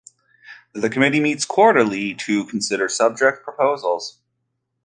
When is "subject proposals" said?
2.89-4.17